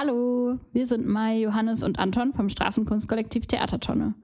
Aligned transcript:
Hallo, 0.00 0.60
wir 0.72 0.86
sind 0.86 1.08
Mai, 1.08 1.40
Johannes 1.40 1.82
und 1.82 1.98
Anton 1.98 2.32
vom 2.32 2.48
Straßenkunstkollektiv 2.48 3.46
Theatertonne. 3.46 4.14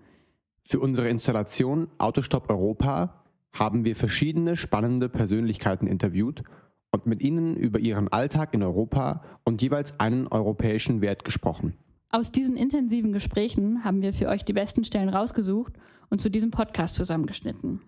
Für 0.63 0.79
unsere 0.79 1.09
Installation 1.09 1.89
Autostopp 1.99 2.49
Europa 2.49 3.25
haben 3.53 3.85
wir 3.85 3.97
verschiedene 3.97 4.55
spannende 4.55 5.09
Persönlichkeiten 5.09 5.89
interviewt 5.89 6.45
und 6.93 7.07
mit 7.07 7.23
ihnen 7.23 7.57
über 7.57 7.81
ihren 7.81 8.07
Alltag 8.07 8.55
in 8.55 8.63
Europa 8.63 9.25
und 9.43 9.63
jeweils 9.63 9.99
einen 9.99 10.29
europäischen 10.29 11.01
Wert 11.01 11.25
gesprochen. 11.25 11.77
Aus 12.09 12.31
diesen 12.31 12.55
intensiven 12.55 13.13
Gesprächen 13.13 13.83
haben 13.83 14.01
wir 14.01 14.15
für 14.15 14.29
euch 14.29 14.45
die 14.45 14.53
besten 14.53 14.85
Stellen 14.85 15.09
rausgesucht 15.09 15.73
und 16.09 16.21
zu 16.21 16.31
diesem 16.31 16.53
Podcast 16.53 16.95
zusammengeschnitten. 16.95 17.81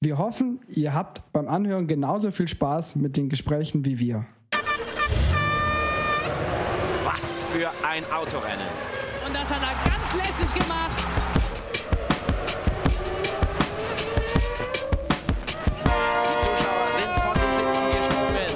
Wir 0.00 0.18
hoffen, 0.18 0.62
ihr 0.66 0.94
habt 0.94 1.30
beim 1.32 1.46
Anhören 1.46 1.86
genauso 1.86 2.32
viel 2.32 2.48
Spaß 2.48 2.96
mit 2.96 3.16
den 3.16 3.28
Gesprächen 3.28 3.84
wie 3.84 4.00
wir. 4.00 4.26
Für 7.54 7.70
ein 7.86 8.04
Autorennen. 8.10 8.66
Und 9.24 9.32
das 9.32 9.48
hat 9.48 9.62
er 9.62 9.74
ganz 9.88 10.12
lässig 10.16 10.52
gemacht. 10.54 11.20
Die 16.24 16.38
Zuschauer 16.40 16.88
sind 16.98 17.14
von 17.22 17.34
den 17.38 17.50
Sitzen 17.54 17.86
gesprungen. 17.96 18.54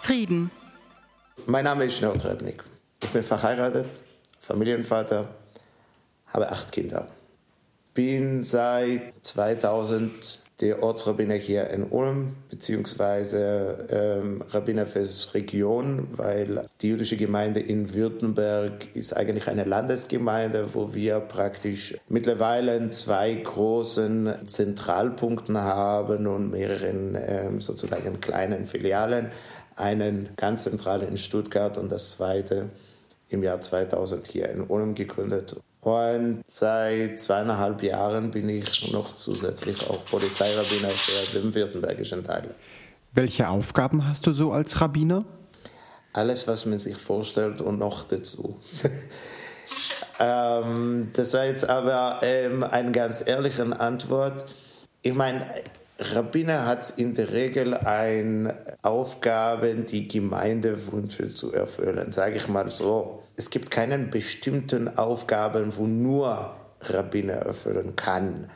Frieden. 0.00 0.50
Mein 1.44 1.64
Name 1.64 1.84
ist 1.84 1.98
Schneur 1.98 2.16
Trebnik. 2.18 2.64
Ich 3.02 3.10
bin 3.10 3.22
verheiratet, 3.22 4.00
Familienvater, 4.40 5.28
habe 6.28 6.48
acht 6.50 6.72
Kinder. 6.72 7.08
Bin 7.92 8.42
seit 8.42 9.12
2000 9.22 10.43
der 10.60 10.82
Ortsrabbiner 10.82 11.34
hier 11.34 11.68
in 11.70 11.82
Ulm, 11.84 12.36
beziehungsweise 12.48 13.86
ähm, 13.90 14.42
Rabbiner 14.50 14.86
die 14.86 15.34
Region, 15.34 16.08
weil 16.12 16.68
die 16.80 16.88
jüdische 16.88 17.16
Gemeinde 17.16 17.58
in 17.58 17.92
Württemberg 17.92 18.94
ist 18.94 19.16
eigentlich 19.16 19.48
eine 19.48 19.64
Landesgemeinde, 19.64 20.74
wo 20.74 20.94
wir 20.94 21.18
praktisch 21.18 21.96
mittlerweile 22.08 22.90
zwei 22.90 23.34
großen 23.34 24.46
Zentralpunkten 24.46 25.58
haben 25.58 26.26
und 26.28 26.52
mehreren 26.52 27.18
ähm, 27.20 27.60
sozusagen 27.60 28.20
kleinen 28.20 28.66
Filialen. 28.66 29.30
Einen 29.74 30.28
ganz 30.36 30.64
zentral 30.64 31.02
in 31.02 31.16
Stuttgart 31.16 31.78
und 31.78 31.90
das 31.90 32.10
zweite 32.10 32.70
im 33.28 33.42
Jahr 33.42 33.60
2000 33.60 34.28
hier 34.28 34.48
in 34.50 34.62
Ulm 34.62 34.94
gegründet. 34.94 35.56
Und 35.84 36.44
seit 36.48 37.20
zweieinhalb 37.20 37.82
Jahren 37.82 38.30
bin 38.30 38.48
ich 38.48 38.90
noch 38.90 39.14
zusätzlich 39.14 39.82
auch 39.82 40.02
Polizeirabbiner 40.06 40.88
für 40.88 41.38
den 41.38 41.54
württembergischen 41.54 42.24
Teil. 42.24 42.54
Welche 43.12 43.50
Aufgaben 43.50 44.08
hast 44.08 44.26
du 44.26 44.32
so 44.32 44.50
als 44.50 44.80
Rabbiner? 44.80 45.26
Alles, 46.14 46.48
was 46.48 46.64
man 46.64 46.80
sich 46.80 46.96
vorstellt 46.96 47.60
und 47.60 47.78
noch 47.78 48.04
dazu. 48.04 48.58
ähm, 50.20 51.10
das 51.12 51.34
war 51.34 51.44
jetzt 51.44 51.68
aber 51.68 52.20
ähm, 52.22 52.62
eine 52.62 52.92
ganz 52.92 53.22
ehrliche 53.26 53.78
Antwort. 53.78 54.46
Ich 55.02 55.12
meine, 55.12 55.46
Rabbiner 55.98 56.64
hat 56.64 56.94
in 56.96 57.12
der 57.12 57.30
Regel 57.30 57.74
eine 57.74 58.56
Aufgabe, 58.80 59.74
die 59.74 60.08
Gemeindewünsche 60.08 61.28
zu 61.28 61.52
erfüllen, 61.52 62.10
sage 62.12 62.36
ich 62.36 62.48
mal 62.48 62.70
so. 62.70 63.23
Es 63.36 63.50
gibt 63.50 63.70
keinen 63.70 64.10
bestimmten 64.10 64.96
Aufgaben, 64.96 65.76
wo 65.76 65.86
nur 65.86 66.54
Rabbiner 66.80 67.34
erfüllen 67.34 67.96
kann. 67.96 68.50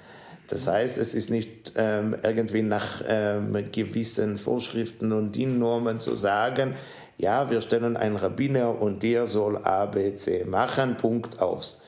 Das 0.48 0.66
heißt, 0.66 0.98
es 0.98 1.14
ist 1.14 1.30
nicht 1.30 1.72
ähm, 1.76 2.16
irgendwie 2.22 2.62
nach 2.62 3.02
ähm, 3.06 3.52
gewissen 3.72 4.38
Vorschriften 4.38 5.12
und 5.12 5.32
DIN-Normen 5.32 5.98
zu 5.98 6.14
sagen, 6.14 6.74
ja, 7.18 7.50
wir 7.50 7.60
stellen 7.60 7.96
einen 7.96 8.16
Rabbiner 8.16 8.80
und 8.80 9.02
der 9.02 9.26
soll 9.26 9.58
A, 9.58 9.86
B, 9.86 10.14
C 10.14 10.44
machen, 10.44 10.96
Punkt 10.96 11.40
aus 11.40 11.80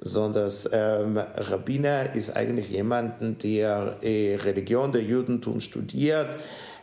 sondern 0.00 0.50
ähm, 0.72 1.18
Rabbiner 1.18 2.14
ist 2.14 2.36
eigentlich 2.36 2.70
jemand, 2.70 3.42
der 3.42 3.96
äh, 4.00 4.36
Religion 4.36 4.92
der 4.92 5.02
Judentum 5.02 5.60
studiert. 5.60 6.36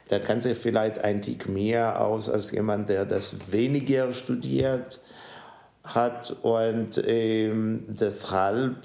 Der 0.10 0.20
kann 0.20 0.42
sich 0.42 0.58
vielleicht 0.58 1.00
ein 1.00 1.22
Tick 1.22 1.48
mehr 1.48 2.02
aus 2.02 2.30
als 2.30 2.52
jemand, 2.52 2.90
der 2.90 3.06
das 3.06 3.52
weniger 3.52 4.12
studiert 4.12 5.00
hat 5.86 6.36
und 6.42 7.02
ähm, 7.06 7.84
deshalb 7.88 8.76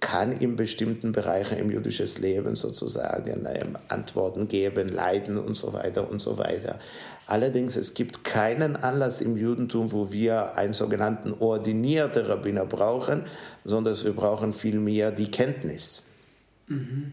kann 0.00 0.32
in 0.32 0.56
bestimmten 0.56 1.12
Bereichen 1.12 1.58
im 1.58 1.70
jüdischen 1.70 2.08
Leben 2.20 2.56
sozusagen 2.56 3.46
ähm, 3.46 3.78
Antworten 3.88 4.48
geben, 4.48 4.88
leiden 4.88 5.38
und 5.38 5.56
so 5.56 5.72
weiter 5.72 6.10
und 6.10 6.20
so 6.20 6.38
weiter. 6.38 6.78
Allerdings, 7.26 7.76
es 7.76 7.94
gibt 7.94 8.24
keinen 8.24 8.76
Anlass 8.76 9.20
im 9.20 9.36
Judentum, 9.36 9.92
wo 9.92 10.10
wir 10.10 10.56
einen 10.56 10.72
sogenannten 10.72 11.32
ordinierten 11.38 12.26
Rabbiner 12.26 12.64
brauchen, 12.64 13.22
sondern 13.64 13.96
wir 14.02 14.12
brauchen 14.12 14.52
vielmehr 14.52 15.12
die 15.12 15.30
Kenntnis. 15.30 16.04
Mhm. 16.66 17.12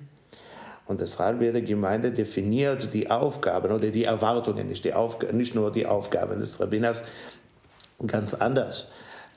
Und 0.87 1.01
deshalb 1.01 1.39
wird 1.41 1.55
die 1.55 1.65
Gemeinde 1.65 2.11
definiert 2.11 2.93
die 2.93 3.11
Aufgaben 3.11 3.71
oder 3.71 3.89
die 3.89 4.05
Erwartungen, 4.05 4.69
nicht, 4.69 4.85
die 4.85 4.93
Aufg 4.93 5.31
nicht 5.33 5.53
nur 5.53 5.71
die 5.71 5.85
Aufgaben 5.85 6.39
des 6.39 6.59
Rabbiners, 6.59 7.03
ganz 8.05 8.33
anders. 8.33 8.87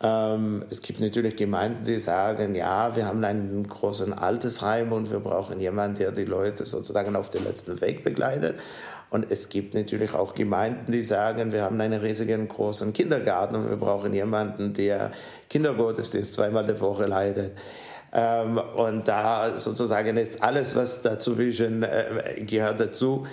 Ähm, 0.02 0.64
es 0.70 0.80
gibt 0.80 1.00
natürlich 1.00 1.36
Gemeinden, 1.36 1.84
die 1.84 2.00
sagen, 2.00 2.54
ja, 2.54 2.96
wir 2.96 3.06
haben 3.06 3.22
einen 3.22 3.68
großen 3.68 4.12
Altersheim 4.14 4.92
und 4.92 5.10
wir 5.10 5.20
brauchen 5.20 5.60
jemanden, 5.60 5.98
der 5.98 6.12
die 6.12 6.24
Leute 6.24 6.64
sozusagen 6.64 7.16
auf 7.16 7.30
den 7.30 7.44
letzten 7.44 7.80
Weg 7.80 8.02
begleitet. 8.02 8.56
Und 9.10 9.30
es 9.30 9.48
gibt 9.48 9.74
natürlich 9.74 10.14
auch 10.14 10.34
Gemeinden, 10.34 10.92
die 10.92 11.02
sagen, 11.02 11.52
wir 11.52 11.62
haben 11.62 11.80
einen 11.80 12.00
riesigen 12.00 12.46
großen 12.48 12.92
Kindergarten 12.92 13.56
und 13.56 13.68
wir 13.68 13.76
brauchen 13.76 14.14
jemanden, 14.14 14.72
der 14.72 15.10
Kindergottesdienst 15.48 16.32
zweimal 16.32 16.64
die 16.64 16.80
Woche 16.80 17.06
leitet. 17.06 17.52
Ähm, 18.12 18.58
und 18.58 19.06
da 19.06 19.56
sozusagen 19.58 20.16
ist 20.16 20.42
alles, 20.42 20.76
was 20.76 21.02
dazwischen 21.02 21.82
äh, 21.82 22.42
gehört 22.46 22.80
dazu. 22.80 23.26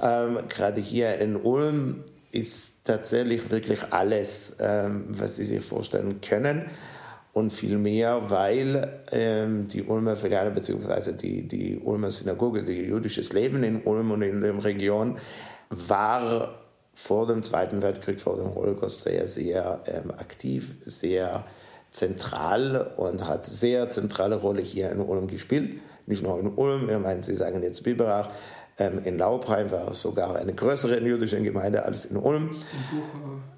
Ähm, 0.00 0.38
gerade 0.48 0.80
hier 0.80 1.16
in 1.18 1.36
Ulm 1.36 2.04
ist 2.30 2.75
tatsächlich 2.86 3.50
wirklich 3.50 3.80
alles, 3.90 4.56
ähm, 4.60 5.04
was 5.08 5.36
Sie 5.36 5.44
sich 5.44 5.64
vorstellen 5.64 6.20
können 6.20 6.66
und 7.32 7.52
viel 7.52 7.76
mehr, 7.76 8.30
weil 8.30 9.00
ähm, 9.12 9.68
die 9.68 9.82
Ulmer 9.82 10.16
Filiale 10.16 10.50
bzw. 10.50 11.12
Die, 11.12 11.46
die 11.46 11.78
Ulmer 11.78 12.10
Synagoge, 12.10 12.62
die 12.62 12.80
jüdisches 12.84 13.32
Leben 13.34 13.62
in 13.62 13.82
Ulm 13.82 14.10
und 14.12 14.22
in 14.22 14.40
der 14.40 14.64
Region 14.64 15.18
war 15.68 16.54
vor 16.94 17.26
dem 17.26 17.42
Zweiten 17.42 17.82
Weltkrieg, 17.82 18.20
vor 18.20 18.38
dem 18.38 18.54
Holocaust 18.54 19.02
sehr, 19.02 19.26
sehr 19.26 19.80
ähm, 19.86 20.10
aktiv, 20.12 20.76
sehr 20.86 21.44
zentral 21.90 22.92
und 22.96 23.26
hat 23.28 23.44
sehr 23.44 23.90
zentrale 23.90 24.36
Rolle 24.36 24.62
hier 24.62 24.90
in 24.90 25.00
Ulm 25.00 25.26
gespielt. 25.26 25.80
Nicht 26.06 26.22
nur 26.22 26.40
in 26.40 26.48
Ulm, 26.54 26.88
ich 26.88 26.98
meine, 26.98 27.22
Sie 27.22 27.34
sagen 27.34 27.62
jetzt 27.62 27.82
Biberach, 27.84 28.30
in 28.78 29.16
Laubheim 29.16 29.70
war 29.70 29.90
es 29.90 30.00
sogar 30.00 30.36
eine 30.36 30.52
größere 30.52 31.00
jüdische 31.00 31.40
Gemeinde 31.40 31.84
als 31.84 32.04
in 32.06 32.18
Ulm. 32.18 32.50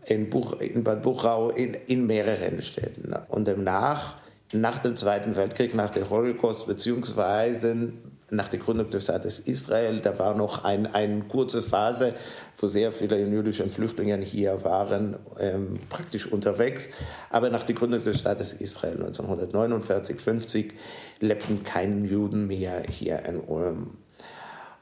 In, 0.05 0.31
Buch, 0.31 0.61
in 0.61 0.85
Bad 0.85 1.03
Buchau, 1.03 1.51
in, 1.51 1.75
in 1.75 2.07
mehreren 2.07 2.63
Städten. 2.63 3.13
Und 3.29 3.49
danach, 3.49 4.17
nach 4.53 4.79
dem 4.79 4.97
Zweiten 4.97 5.35
Weltkrieg, 5.35 5.75
nach 5.75 5.91
dem 5.91 6.09
Holocaust, 6.09 6.69
beziehungsweise 6.69 7.93
nach 8.31 8.49
der 8.49 8.61
Gründung 8.61 8.91
des 8.91 9.05
Staates 9.05 9.41
Israel, 9.41 10.01
da 10.01 10.19
war 10.19 10.35
noch 10.35 10.65
ein, 10.65 10.87
eine 10.87 11.23
kurze 11.23 11.63
Phase, 11.63 12.15
wo 12.59 12.67
sehr 12.67 12.93
viele 12.93 13.19
jüdische 13.19 13.69
Flüchtlinge 13.69 14.19
hier 14.19 14.63
waren, 14.65 15.17
ähm, 15.41 15.79
praktisch 15.89 16.31
unterwegs. 16.31 16.91
Aber 17.31 17.51
nach 17.51 17.65
der 17.65 17.75
Gründung 17.75 18.05
des 18.05 18.21
Staates 18.21 18.53
Israel 18.53 18.95
1949, 18.95 20.21
50 20.21 20.75
lebten 21.21 21.65
keine 21.65 22.07
Juden 22.07 22.47
mehr 22.47 22.83
hier 22.89 23.25
in 23.25 23.41
Ulm. 23.41 23.97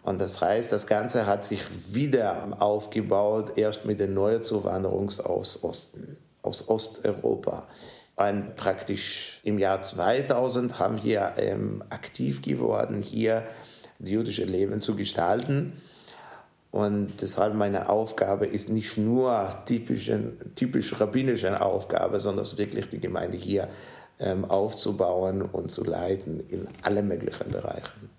Und 0.07 0.21
das 0.21 0.41
heißt, 0.41 0.71
das 0.71 0.87
Ganze 0.87 1.27
hat 1.27 1.45
sich 1.45 1.61
wieder 1.89 2.57
aufgebaut, 2.61 3.59
erst 3.59 3.87
mit 3.87 3.99
der 3.99 4.07
Neuzuwanderung 4.07 5.11
aus 5.25 5.65
Osten, 5.65 6.17
aus 6.43 6.69
Osteuropa. 6.69 7.67
Und 8.15 8.55
praktisch 8.55 9.41
im 9.43 9.59
Jahr 9.59 9.83
2000 9.83 10.79
haben 10.79 11.03
wir 11.03 11.33
ähm, 11.39 11.83
aktiv 11.91 12.41
geworden, 12.41 13.03
hier 13.03 13.43
das 13.99 14.11
jüdische 14.11 14.45
Leben 14.45 14.81
zu 14.81 14.95
gestalten. 14.95 15.83
Und 16.71 17.21
deshalb 17.21 17.55
meine 17.55 17.89
Aufgabe 17.89 18.47
ist 18.47 18.69
nicht 18.69 18.97
nur 18.97 19.57
typisch, 19.67 20.13
typisch 20.55 21.01
rabbinische 21.01 21.61
Aufgabe, 21.61 22.21
sondern 22.21 22.47
wirklich 22.57 22.89
die 22.89 23.01
Gemeinde 23.01 23.37
hier 23.37 23.67
ähm, 24.21 24.45
aufzubauen 24.45 25.43
und 25.43 25.73
zu 25.73 25.83
leiten 25.83 26.39
in 26.49 26.69
allen 26.83 27.09
möglichen 27.09 27.51
Bereichen. 27.51 28.16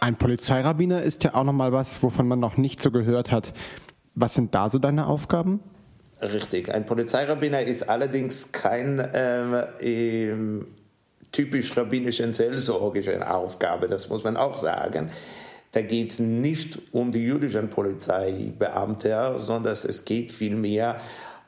Ein 0.00 0.16
Polizeirabbiner 0.16 1.02
ist 1.02 1.24
ja 1.24 1.34
auch 1.34 1.44
nochmal 1.44 1.72
was, 1.72 2.02
wovon 2.02 2.26
man 2.26 2.40
noch 2.40 2.56
nicht 2.56 2.80
so 2.80 2.90
gehört 2.90 3.30
hat. 3.30 3.52
Was 4.14 4.32
sind 4.32 4.54
da 4.54 4.70
so 4.70 4.78
deine 4.78 5.06
Aufgaben? 5.06 5.60
Richtig. 6.22 6.72
Ein 6.72 6.86
Polizeirabbiner 6.86 7.60
ist 7.60 7.88
allerdings 7.88 8.50
kein 8.50 9.06
ähm, 9.12 10.66
typisch 11.32 11.76
rabbinischen 11.76 12.32
seelsorgischen 12.32 13.22
Aufgabe, 13.22 13.88
das 13.88 14.08
muss 14.08 14.24
man 14.24 14.38
auch 14.38 14.56
sagen. 14.56 15.10
Da 15.72 15.82
geht 15.82 16.12
es 16.12 16.18
nicht 16.18 16.78
um 16.92 17.12
die 17.12 17.24
jüdischen 17.24 17.68
Polizeibeamte, 17.68 19.34
sondern 19.36 19.72
es 19.74 20.04
geht 20.06 20.32
vielmehr 20.32 20.98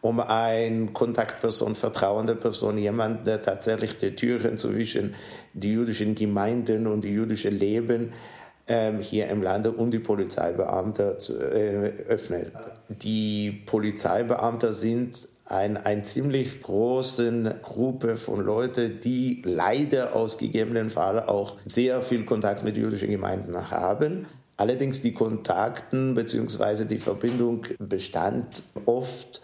um 0.03 0.21
eine 0.21 0.87
Kontaktperson, 0.89 1.75
vertrauende 1.75 2.35
Person, 2.35 2.77
jemand, 2.77 3.27
der 3.27 3.41
tatsächlich 3.41 3.97
die 3.97 4.15
Türen 4.15 4.59
zwischen 4.59 5.15
die 5.55 5.73
jüdischen 5.73 6.15
Gemeinden 6.15 6.87
und 6.87 7.03
die 7.03 7.11
jüdische 7.11 7.51
Leben 7.51 8.05
ähm, 8.05 8.42
hier 9.01 9.29
im 9.29 9.43
Lande 9.43 9.73
und 9.73 9.91
die 9.91 9.99
Polizeibeamte 9.99 11.19
zu, 11.19 11.39
äh, 11.39 11.93
öffnet. 12.09 12.53
Die 12.89 13.63
Polizeibeamte 13.67 14.73
sind 14.73 15.29
ein, 15.47 15.77
ein 15.77 16.05
ziemlich 16.05 16.63
große 16.63 17.57
Gruppe 17.63 18.17
von 18.17 18.41
Leuten, 18.41 19.01
die 19.01 19.43
leider 19.45 20.15
aus 20.15 20.39
gegebenen 20.39 20.91
Fall 20.91 21.21
auch 21.21 21.57
sehr 21.67 22.03
viel 22.03 22.25
Kontakt 22.25 22.65
mit 22.65 22.77
jüdischen 22.77 23.11
Gemeinden 23.11 23.71
haben. 23.71 24.27
Allerdings 24.57 25.03
die 25.03 25.13
Kontakten 25.13 26.15
bzw. 26.15 26.85
die 26.85 26.99
Verbindung 26.99 27.67
bestand 27.79 28.63
oft 28.87 29.43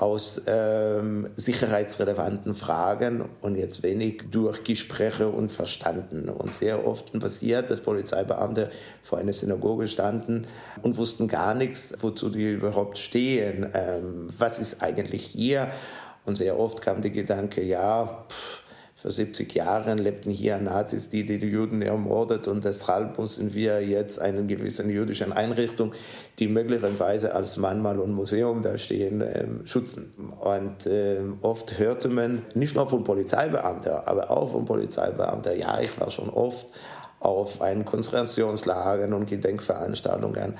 aus 0.00 0.40
ähm, 0.46 1.28
sicherheitsrelevanten 1.36 2.54
Fragen 2.54 3.28
und 3.42 3.56
jetzt 3.56 3.82
wenig 3.82 4.24
durch 4.30 4.64
Gespräche 4.64 5.28
und 5.28 5.52
Verstanden. 5.52 6.30
Und 6.30 6.54
sehr 6.54 6.86
oft 6.86 7.18
passiert, 7.20 7.70
dass 7.70 7.82
Polizeibeamte 7.82 8.70
vor 9.02 9.18
einer 9.18 9.34
Synagoge 9.34 9.88
standen 9.88 10.46
und 10.82 10.96
wussten 10.96 11.28
gar 11.28 11.54
nichts, 11.54 11.94
wozu 12.00 12.30
die 12.30 12.52
überhaupt 12.52 12.96
stehen. 12.96 13.70
Ähm, 13.74 14.28
was 14.38 14.58
ist 14.58 14.82
eigentlich 14.82 15.26
hier? 15.26 15.70
Und 16.24 16.36
sehr 16.36 16.58
oft 16.58 16.80
kam 16.80 17.02
der 17.02 17.10
Gedanke, 17.10 17.62
ja, 17.62 18.24
pff, 18.28 18.62
vor 19.00 19.10
70 19.10 19.54
Jahren 19.54 19.96
lebten 19.96 20.30
hier 20.30 20.58
Nazis, 20.58 21.08
die 21.08 21.24
die 21.24 21.36
Juden 21.36 21.80
ermordet 21.80 22.48
und 22.48 22.64
deshalb 22.64 23.18
müssen 23.18 23.54
wir 23.54 23.80
jetzt 23.80 24.20
eine 24.20 24.44
gewisse 24.44 24.86
jüdische 24.86 25.34
Einrichtung, 25.34 25.92
die 26.38 26.48
möglicherweise 26.48 27.34
als 27.34 27.56
Mahnmal 27.56 27.98
und 27.98 28.12
Museum 28.12 28.60
da 28.60 28.76
stehen, 28.76 29.22
ähm, 29.22 29.64
schützen. 29.64 30.12
Und 30.40 30.86
ähm, 30.86 31.38
oft 31.40 31.78
hörte 31.78 32.08
man 32.08 32.42
nicht 32.54 32.76
nur 32.76 32.88
von 32.88 33.02
Polizeibeamten, 33.02 33.92
aber 33.92 34.30
auch 34.30 34.52
von 34.52 34.66
Polizeibeamten, 34.66 35.58
ja, 35.58 35.80
ich 35.80 35.98
war 35.98 36.10
schon 36.10 36.28
oft 36.28 36.66
auf 37.20 37.62
einen 37.62 37.84
Konzentrationslagern 37.84 39.12
und 39.14 39.26
Gedenkveranstaltungen 39.26 40.58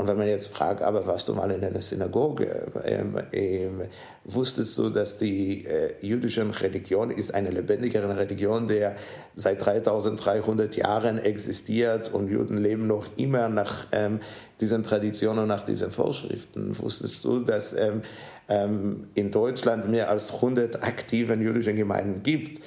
und 0.00 0.06
wenn 0.06 0.16
man 0.16 0.28
jetzt 0.28 0.48
fragt, 0.48 0.80
aber 0.80 1.06
warst 1.06 1.28
du 1.28 1.34
mal 1.34 1.50
in 1.50 1.62
einer 1.62 1.82
Synagoge? 1.82 2.66
Ähm, 2.84 3.18
ähm, 3.32 3.82
wusstest 4.24 4.78
du, 4.78 4.88
dass 4.88 5.18
die 5.18 5.66
äh, 5.66 5.92
jüdische 6.00 6.42
Religion 6.58 7.10
ist 7.10 7.34
eine 7.34 7.50
lebendigere 7.50 8.16
Religion, 8.16 8.66
der 8.66 8.96
seit 9.34 9.62
3300 9.62 10.74
Jahren 10.74 11.18
existiert 11.18 12.14
und 12.14 12.28
Juden 12.28 12.56
leben 12.56 12.86
noch 12.86 13.04
immer 13.18 13.50
nach 13.50 13.88
ähm, 13.92 14.20
diesen 14.58 14.84
Traditionen, 14.84 15.46
nach 15.46 15.64
diesen 15.64 15.90
Vorschriften? 15.90 16.78
Wusstest 16.78 17.22
du, 17.24 17.40
dass 17.40 17.76
ähm, 17.76 18.00
ähm 18.48 19.08
in 19.14 19.30
Deutschland 19.30 19.86
mehr 19.90 20.08
als 20.08 20.32
100 20.32 20.82
aktive 20.82 21.34
jüdische 21.34 21.74
Gemeinden 21.74 22.22
gibt? 22.22 22.64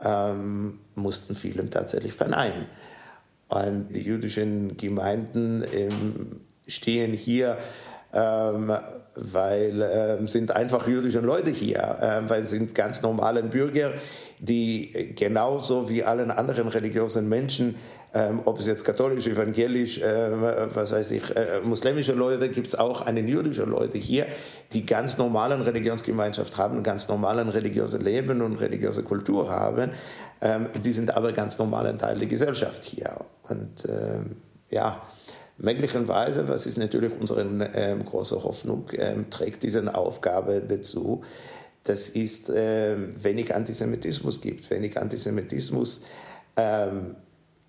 Ähm, 0.00 0.78
mussten 0.94 1.34
viele 1.34 1.68
tatsächlich 1.68 2.12
verneinen. 2.12 2.66
Und 3.48 3.88
die 3.96 4.02
jüdischen 4.02 4.76
Gemeinden 4.76 5.64
stehen 6.68 7.12
hier, 7.12 7.58
ähm, 8.12 8.72
weil 9.14 9.82
ähm, 9.82 10.28
sind 10.28 10.54
einfach 10.54 10.86
jüdische 10.86 11.20
Leute 11.20 11.50
hier, 11.50 11.98
ähm, 12.00 12.30
weil 12.30 12.46
sind 12.46 12.74
ganz 12.74 13.02
normale 13.02 13.42
Bürger, 13.42 13.92
die 14.38 15.14
genauso 15.16 15.90
wie 15.90 16.04
allen 16.04 16.30
anderen 16.30 16.68
religiösen 16.68 17.28
Menschen, 17.28 17.74
ähm, 18.14 18.40
ob 18.46 18.58
es 18.58 18.66
jetzt 18.66 18.84
katholisch, 18.84 19.26
evangelisch, 19.26 20.00
ähm, 20.02 20.42
was 20.72 20.92
weiß 20.92 21.10
ich, 21.10 21.36
äh, 21.36 21.60
muslimische 21.62 22.12
Leute, 22.12 22.48
gibt 22.48 22.68
es 22.68 22.74
auch 22.74 23.02
eine 23.02 23.20
jüdische 23.20 23.64
Leute 23.64 23.98
hier, 23.98 24.26
die 24.72 24.86
ganz 24.86 25.18
normalen 25.18 25.60
Religionsgemeinschaft 25.60 26.56
haben, 26.56 26.82
ganz 26.82 27.08
normalen 27.08 27.50
religiösen 27.50 28.00
Leben 28.02 28.40
und 28.40 28.56
religiöse 28.56 29.02
Kultur 29.02 29.50
haben. 29.50 29.90
Ähm, 30.40 30.68
die 30.82 30.92
sind 30.92 31.14
aber 31.14 31.32
ganz 31.32 31.58
normalen 31.58 31.98
Teil 31.98 32.18
der 32.18 32.28
Gesellschaft 32.28 32.84
hier. 32.84 33.16
Und 33.48 33.84
ähm, 33.86 34.36
Möglicherweise, 35.58 36.46
was 36.46 36.66
ist 36.66 36.78
natürlich 36.78 37.12
unsere 37.18 37.42
ähm, 37.42 38.04
große 38.04 38.44
Hoffnung, 38.44 38.90
ähm, 38.92 39.28
trägt 39.28 39.64
diese 39.64 39.92
Aufgabe 39.92 40.62
dazu, 40.66 41.22
dass 41.82 42.10
es 42.10 42.44
ähm, 42.54 43.10
wenig 43.20 43.52
Antisemitismus 43.52 44.40
gibt, 44.40 44.70
wenig 44.70 44.96
Antisemitismus 44.96 46.02
ähm, 46.56 47.16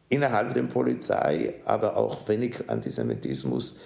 innerhalb 0.09 0.53
der 0.53 0.63
Polizei, 0.63 1.56
aber 1.65 1.97
auch 1.97 2.27
wenig 2.27 2.69
Antisemitismus, 2.69 3.77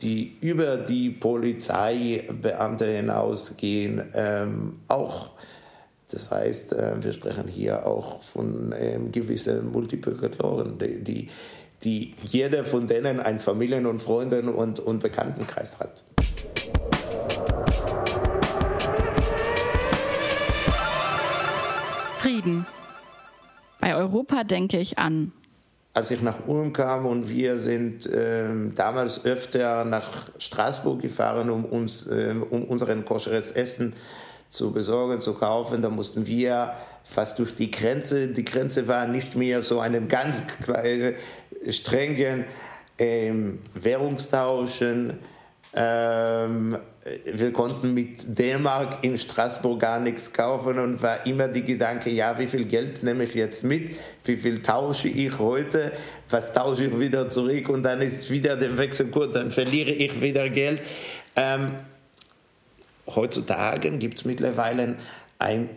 die 0.00 0.36
über 0.40 0.78
die 0.78 1.10
Polizeibeamte 1.10 2.86
hinausgehen, 2.86 4.02
ähm, 4.14 4.80
auch. 4.88 5.32
Das 6.10 6.30
heißt, 6.30 6.72
äh, 6.72 7.02
wir 7.02 7.12
sprechen 7.12 7.48
hier 7.48 7.86
auch 7.86 8.22
von 8.22 8.74
ähm, 8.78 9.12
gewissen 9.12 9.72
Multiplikatoren, 9.72 10.78
die, 10.78 11.02
die 11.02 11.28
die 11.84 12.14
jeder 12.22 12.64
von 12.64 12.86
denen 12.86 13.20
ein 13.20 13.40
Familien- 13.40 13.86
und 13.86 14.00
Freunden- 14.00 14.48
und, 14.48 14.80
und 14.80 15.00
Bekanntenkreis 15.00 15.78
hat. 15.78 16.04
Frieden. 22.18 22.66
Bei 23.80 23.96
Europa 23.96 24.44
denke 24.44 24.78
ich 24.78 24.98
an. 24.98 25.32
Als 25.94 26.10
ich 26.10 26.22
nach 26.22 26.46
Ulm 26.46 26.72
kam 26.72 27.04
und 27.04 27.28
wir 27.28 27.58
sind 27.58 28.06
äh, 28.06 28.44
damals 28.74 29.24
öfter 29.24 29.84
nach 29.84 30.30
Straßburg 30.38 31.02
gefahren, 31.02 31.50
um 31.50 31.64
uns 31.64 32.06
äh, 32.06 32.34
um 32.48 32.64
unseren 32.64 33.04
koscheres 33.04 33.50
Essen 33.50 33.92
zu 34.48 34.72
besorgen, 34.72 35.20
zu 35.20 35.34
kaufen, 35.34 35.82
da 35.82 35.90
mussten 35.90 36.26
wir 36.26 36.74
fast 37.04 37.38
durch 37.38 37.54
die 37.54 37.70
Grenze. 37.70 38.28
Die 38.28 38.44
Grenze 38.44 38.88
war 38.88 39.06
nicht 39.06 39.36
mehr 39.36 39.62
so 39.62 39.80
einen 39.80 40.08
ganz 40.08 40.42
strengen 41.68 42.44
ähm, 42.98 43.60
Währungstauschen. 43.74 45.18
Ähm, 45.74 46.76
wir 47.24 47.52
konnten 47.52 47.94
mit 47.94 48.38
D-Mark 48.38 49.02
in 49.02 49.18
Straßburg 49.18 49.80
gar 49.80 49.98
nichts 49.98 50.32
kaufen 50.32 50.78
und 50.78 51.02
war 51.02 51.26
immer 51.26 51.48
die 51.48 51.64
Gedanke, 51.64 52.10
ja, 52.10 52.38
wie 52.38 52.46
viel 52.46 52.66
Geld 52.66 53.02
nehme 53.02 53.24
ich 53.24 53.34
jetzt 53.34 53.64
mit? 53.64 53.96
Wie 54.24 54.36
viel 54.36 54.62
tausche 54.62 55.08
ich 55.08 55.38
heute? 55.38 55.92
Was 56.30 56.52
tausche 56.52 56.84
ich 56.84 56.98
wieder 56.98 57.28
zurück? 57.28 57.70
Und 57.70 57.82
dann 57.82 58.02
ist 58.02 58.30
wieder 58.30 58.56
der 58.56 58.76
Wechselkurs, 58.78 59.32
dann 59.32 59.50
verliere 59.50 59.90
ich 59.90 60.20
wieder 60.20 60.48
Geld. 60.48 60.80
Ähm, 61.34 61.72
heutzutage 63.06 63.90
gibt 63.92 64.18
es 64.18 64.24
mittlerweile 64.24 64.96
einen, 65.42 65.70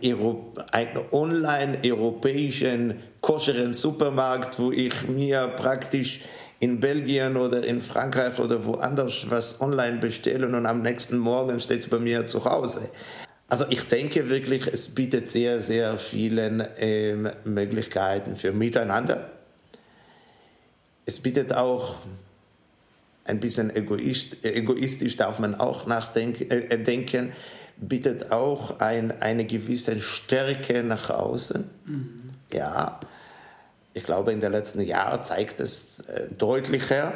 einen 0.72 0.98
online-europäischen 1.12 3.02
koscheren 3.20 3.74
Supermarkt, 3.74 4.58
wo 4.58 4.72
ich 4.72 5.08
mir 5.08 5.48
praktisch 5.48 6.22
in 6.58 6.80
Belgien 6.80 7.36
oder 7.36 7.64
in 7.64 7.80
Frankreich 7.82 8.38
oder 8.38 8.64
woanders 8.64 9.26
was 9.30 9.60
online 9.60 9.98
bestelle 9.98 10.46
und 10.46 10.66
am 10.66 10.82
nächsten 10.82 11.18
Morgen 11.18 11.60
steht 11.60 11.80
es 11.80 11.88
bei 11.88 11.98
mir 11.98 12.26
zu 12.26 12.44
Hause. 12.44 12.90
Also 13.48 13.66
ich 13.68 13.82
denke 13.84 14.30
wirklich, 14.30 14.66
es 14.66 14.94
bietet 14.94 15.28
sehr, 15.28 15.60
sehr 15.60 15.98
viele 15.98 16.70
ähm, 16.78 17.28
Möglichkeiten 17.44 18.34
für 18.34 18.52
Miteinander. 18.52 19.30
Es 21.04 21.20
bietet 21.20 21.52
auch 21.52 21.96
ein 23.24 23.38
bisschen 23.38 23.74
egoist, 23.74 24.44
egoistisch, 24.44 25.16
darf 25.16 25.38
man 25.38 25.54
auch 25.54 25.86
nachdenken, 25.86 26.50
äh, 26.50 26.78
denken, 26.78 27.32
bietet 27.76 28.32
auch 28.32 28.80
ein, 28.80 29.20
eine 29.20 29.44
gewisse 29.44 30.00
Stärke 30.00 30.82
nach 30.82 31.10
außen. 31.10 31.68
Mhm. 31.84 32.20
Ja, 32.52 33.00
ich 33.92 34.04
glaube, 34.04 34.32
in 34.32 34.40
den 34.40 34.52
letzten 34.52 34.80
Jahren 34.82 35.24
zeigt 35.24 35.60
es 35.60 36.00
äh, 36.00 36.28
deutlicher, 36.36 37.12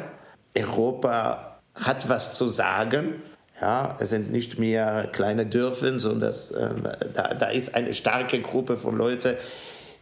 Europa 0.57 1.59
hat 1.75 2.09
was 2.09 2.33
zu 2.33 2.47
sagen. 2.47 3.21
Ja, 3.59 3.95
es 3.99 4.09
sind 4.09 4.31
nicht 4.31 4.57
mehr 4.57 5.07
kleine 5.11 5.45
Dörfer, 5.45 5.99
sondern 5.99 6.21
das, 6.21 6.51
ähm, 6.51 6.83
da, 7.13 7.35
da, 7.35 7.49
ist 7.49 7.75
eine 7.75 7.93
starke 7.93 8.41
Gruppe 8.41 8.75
von 8.75 8.97
Leuten, 8.97 9.35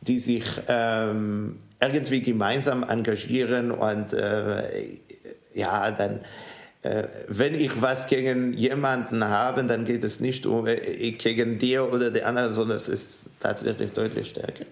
die 0.01 0.19
sich 0.19 0.45
ähm, 0.67 1.57
irgendwie 1.81 2.21
gemeinsam 2.21 2.83
engagieren 2.83 3.71
und 3.71 4.13
äh, 4.13 4.97
ja, 5.53 5.91
dann 5.91 6.19
äh, 6.19 6.23
wenn 6.81 7.55
ich 7.55 7.81
was 7.81 8.07
gegen 8.07 8.53
jemanden 8.53 9.25
habe, 9.25 9.65
dann 9.65 9.83
geht 9.83 10.03
es 10.05 10.21
nicht 10.21 10.45
um 10.45 10.65
äh, 10.65 11.11
gegen 11.11 11.59
dir 11.59 11.91
oder 11.91 12.09
die 12.09 12.23
anderen, 12.23 12.53
sondern 12.53 12.77
es 12.77 12.87
ist 12.87 13.29
tatsächlich 13.39 13.91
deutlich 13.91 14.29
stärker. 14.29 14.65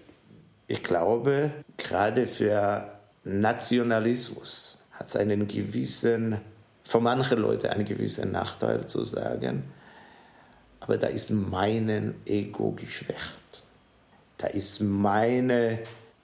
Ich 0.66 0.82
glaube, 0.82 1.50
gerade 1.76 2.26
für 2.26 2.88
Nationalismus 3.24 4.78
hat 4.92 5.08
es 5.08 5.16
einen 5.16 5.46
gewissen, 5.46 6.38
für 6.82 7.00
manche 7.00 7.34
Leute 7.34 7.70
einen 7.70 7.84
gewissen 7.84 8.32
Nachteil 8.32 8.86
zu 8.86 9.04
sagen, 9.04 9.64
aber 10.80 10.96
da 10.96 11.08
ist 11.08 11.30
mein 11.30 12.14
Ego 12.24 12.72
geschwächt. 12.72 13.64
da 14.38 14.46
ist 14.46 14.80
meine 14.80 15.80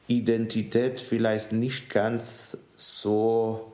Identität 0.07 1.01
vielleicht 1.01 1.53
nicht 1.53 1.91
ganz 1.91 2.57
so 2.77 3.74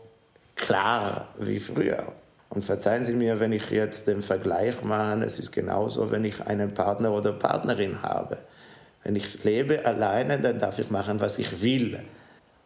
klar 0.60 1.28
wie 1.38 1.58
früher. 1.58 2.12
Und 2.48 2.64
verzeihen 2.64 3.04
Sie 3.04 3.14
mir, 3.14 3.38
wenn 3.40 3.52
ich 3.52 3.70
jetzt 3.70 4.08
den 4.08 4.22
Vergleich 4.22 4.82
mache, 4.82 5.24
es 5.24 5.38
ist 5.38 5.52
genauso, 5.52 6.10
wenn 6.10 6.24
ich 6.24 6.40
einen 6.46 6.74
Partner 6.74 7.12
oder 7.12 7.32
Partnerin 7.32 8.02
habe. 8.02 8.38
Wenn 9.04 9.16
ich 9.16 9.44
lebe 9.44 9.86
alleine, 9.86 10.38
dann 10.40 10.58
darf 10.58 10.78
ich 10.78 10.90
machen, 10.90 11.20
was 11.20 11.38
ich 11.38 11.62
will. 11.62 12.00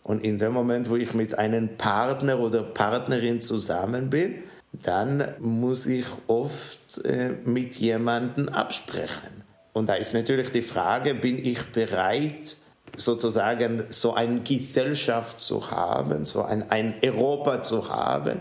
Und 0.02 0.22
in 0.24 0.38
dem 0.38 0.52
Moment, 0.52 0.88
wo 0.90 0.96
ich 0.96 1.14
mit 1.14 1.38
einem 1.38 1.76
Partner 1.76 2.40
oder 2.40 2.62
Partnerin 2.62 3.40
zusammen 3.40 4.10
bin, 4.10 4.42
dann 4.72 5.34
muss 5.38 5.86
ich 5.86 6.06
oft 6.26 7.04
äh, 7.04 7.30
mit 7.44 7.76
jemandem 7.76 8.48
absprechen. 8.48 9.44
Und 9.72 9.88
da 9.88 9.94
ist 9.94 10.14
natürlich 10.14 10.50
die 10.50 10.62
Frage, 10.62 11.14
bin 11.14 11.38
ich 11.38 11.62
bereit, 11.72 12.56
sozusagen 12.96 13.84
so 13.88 14.14
eine 14.14 14.40
Gesellschaft 14.40 15.40
zu 15.40 15.70
haben, 15.70 16.26
so 16.26 16.42
ein, 16.42 16.70
ein 16.70 16.94
Europa 17.02 17.62
zu 17.62 17.88
haben, 17.88 18.40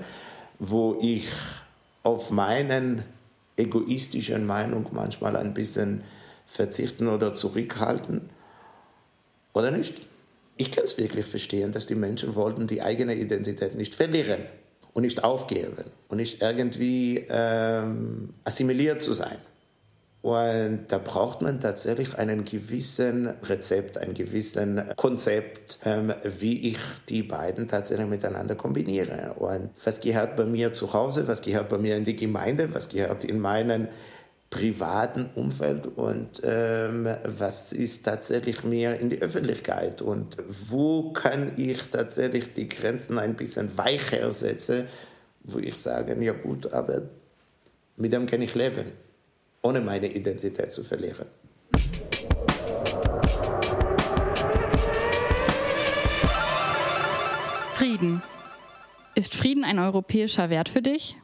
wo 0.60 0.98
ich 1.02 1.28
auf 2.04 2.32
meinen 2.32 3.04
egoistischen 3.58 4.46
Meinung 4.46 4.88
manchmal 4.92 5.36
ein 5.36 5.54
bisschen 5.54 6.04
verzichten 6.46 7.08
oder 7.08 7.34
zurückhalten 7.36 8.30
oder 9.54 9.72
nicht. 9.72 10.06
Ich 10.58 10.72
kann 10.72 10.84
es 10.84 10.98
wirklich 10.98 11.26
verstehen, 11.26 11.72
dass 11.72 11.88
die 11.88 11.96
Menschen 11.96 12.36
wollten 12.36 12.68
die 12.68 12.82
eigene 12.82 13.16
Identität 13.16 13.76
nicht 13.76 13.96
verlieren 13.96 14.42
und 14.94 15.04
nicht 15.04 15.24
aufgeben 15.24 15.86
und 16.10 16.18
nicht 16.18 16.42
irgendwie 16.42 17.26
ähm, 17.30 18.34
assimiliert 18.44 19.02
zu 19.02 19.14
sein. 19.14 19.38
Und 20.24 20.86
da 20.88 21.00
braucht 21.00 21.42
man 21.42 21.60
tatsächlich 21.60 22.18
einen 22.18 22.46
gewissen 22.46 23.28
Rezept, 23.44 23.98
ein 23.98 24.14
gewissen 24.14 24.82
Konzept, 24.96 25.80
ähm, 25.84 26.14
wie 26.24 26.70
ich 26.70 26.78
die 27.10 27.24
beiden 27.24 27.68
tatsächlich 27.68 28.08
miteinander 28.08 28.56
kombiniere. 28.56 29.34
Und 29.38 29.72
was 29.84 30.00
gehört 30.00 30.38
bei 30.38 30.46
mir 30.46 30.72
zu 30.72 30.94
Hause, 30.94 31.28
was 31.28 31.42
gehört 31.42 31.68
bei 31.68 31.78
mir 31.78 31.98
in 31.98 32.06
die 32.06 32.16
Gemeinde, 32.16 32.74
was 32.74 32.88
gehört 32.88 33.26
in 33.26 33.42
meinen 33.42 33.90
privaten 34.50 35.30
Umfeld 35.36 35.88
und 35.98 36.40
ähm, 36.46 37.06
was 37.26 37.74
ist 37.74 38.06
tatsächlich 38.06 38.64
mehr 38.64 38.98
in 39.02 39.10
die 39.10 39.22
Öffentlichkeit 39.22 40.02
und 40.02 40.38
wo 40.70 41.12
kann 41.12 41.52
ich 41.58 41.82
tatsächlich 41.90 42.54
die 42.54 42.70
Grenzen 42.70 43.20
ein 43.20 43.34
bisschen 43.36 43.78
weicher 43.78 44.32
setzen, 44.32 44.86
wo 45.44 45.60
ich 45.60 45.76
sage, 45.76 46.16
ja 46.24 46.32
gut, 46.32 46.72
aber 46.72 47.02
mit 47.98 48.14
dem 48.14 48.26
kann 48.26 48.42
ich 48.42 48.56
leben 48.56 49.03
ohne 49.64 49.82
meine 49.82 50.08
Identität 50.08 50.74
zu 50.74 50.84
verlieren. 50.84 51.26
Frieden. 57.74 58.22
Ist 59.16 59.36
Frieden 59.36 59.64
ein 59.64 59.80
europäischer 59.80 60.50
Wert 60.50 60.70
für 60.70 60.82
dich? 60.82 61.16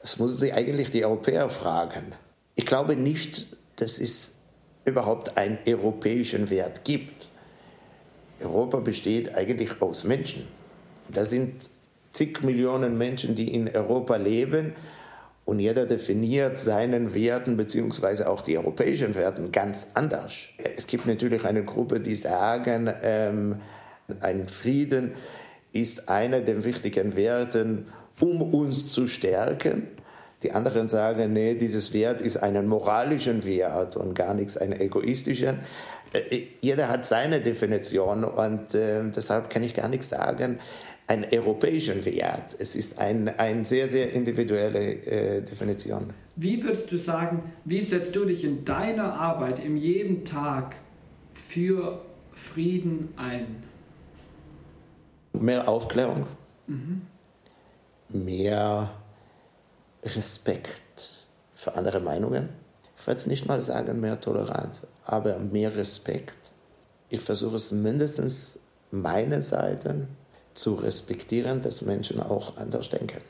Das 0.00 0.18
muss 0.18 0.38
sich 0.38 0.52
eigentlich 0.54 0.90
die 0.90 1.04
Europäer 1.04 1.48
fragen. 1.48 2.12
Ich 2.54 2.66
glaube 2.66 2.94
nicht, 2.94 3.46
dass 3.76 3.98
es 3.98 4.34
überhaupt 4.84 5.36
einen 5.36 5.58
europäischen 5.66 6.50
Wert 6.50 6.84
gibt. 6.84 7.28
Europa 8.40 8.78
besteht 8.78 9.34
eigentlich 9.34 9.80
aus 9.80 10.04
Menschen. 10.04 10.46
Das 11.08 11.30
sind 11.30 11.70
zig 12.12 12.42
Millionen 12.42 12.98
Menschen, 12.98 13.34
die 13.34 13.54
in 13.54 13.68
Europa 13.68 14.16
leben 14.16 14.74
und 15.50 15.58
jeder 15.58 15.84
definiert 15.84 16.60
seinen 16.60 17.12
Werten 17.12 17.56
beziehungsweise 17.56 18.30
auch 18.30 18.40
die 18.40 18.56
europäischen 18.56 19.16
Werten 19.16 19.50
ganz 19.50 19.88
anders. 19.94 20.32
Es 20.58 20.86
gibt 20.86 21.06
natürlich 21.06 21.44
eine 21.44 21.64
Gruppe, 21.64 21.98
die 21.98 22.14
sagen, 22.14 22.88
ähm, 23.02 23.56
ein 24.20 24.46
Frieden 24.46 25.14
ist 25.72 26.08
einer 26.08 26.38
der 26.38 26.62
wichtigen 26.62 27.16
Werten, 27.16 27.86
um 28.20 28.42
uns 28.54 28.92
zu 28.92 29.08
stärken. 29.08 29.88
Die 30.44 30.52
anderen 30.52 30.86
sagen, 30.86 31.32
nee, 31.32 31.56
dieses 31.56 31.92
Wert 31.92 32.20
ist 32.20 32.36
ein 32.36 32.68
moralischen 32.68 33.44
Wert 33.44 33.96
und 33.96 34.14
gar 34.14 34.34
nichts 34.34 34.56
ein 34.56 34.70
egoistischen. 34.70 35.58
Äh, 36.12 36.42
jeder 36.60 36.88
hat 36.88 37.06
seine 37.06 37.40
Definition 37.40 38.22
und 38.22 38.76
äh, 38.76 39.02
deshalb 39.10 39.50
kann 39.50 39.64
ich 39.64 39.74
gar 39.74 39.88
nichts 39.88 40.10
sagen 40.10 40.60
einen 41.10 41.26
europäischen 41.32 42.04
Wert. 42.04 42.54
Es 42.60 42.76
ist 42.76 43.00
eine 43.00 43.36
ein 43.40 43.64
sehr, 43.64 43.88
sehr 43.88 44.12
individuelle 44.12 44.92
äh, 45.04 45.42
Definition. 45.42 46.12
Wie 46.36 46.62
würdest 46.62 46.90
du 46.92 46.98
sagen, 46.98 47.52
wie 47.64 47.80
setzt 47.80 48.14
du 48.14 48.24
dich 48.24 48.44
in 48.44 48.64
deiner 48.64 49.14
Arbeit, 49.14 49.58
in 49.58 49.76
jedem 49.76 50.24
Tag 50.24 50.76
für 51.34 52.00
Frieden 52.32 53.08
ein? 53.16 53.64
Mehr 55.32 55.68
Aufklärung, 55.68 56.26
mhm. 56.68 57.02
mehr 58.08 58.90
Respekt 60.04 61.26
für 61.56 61.74
andere 61.74 61.98
Meinungen. 61.98 62.50
Ich 63.00 63.06
werde 63.08 63.18
es 63.18 63.26
nicht 63.26 63.48
mal 63.48 63.62
sagen, 63.62 63.98
mehr 63.98 64.20
Toleranz, 64.20 64.86
aber 65.04 65.40
mehr 65.40 65.74
Respekt. 65.74 66.52
Ich 67.08 67.22
versuche 67.22 67.56
es 67.56 67.72
mindestens 67.72 68.60
meine 68.92 69.42
Seiten 69.42 70.19
zu 70.60 70.74
respektieren, 70.74 71.62
dass 71.62 71.82
Menschen 71.82 72.20
auch 72.20 72.56
anders 72.58 72.90
denken. 72.90 73.22